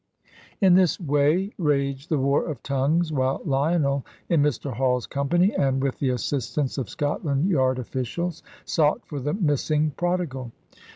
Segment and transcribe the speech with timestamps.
[0.61, 4.73] In this way raged the war of tongues, while Lionel, in Mr.
[4.73, 10.51] Hall's company, and with the assistance of Scotland Yard officials, sought for the missing prodigal.